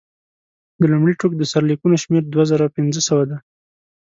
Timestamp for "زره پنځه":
2.51-3.01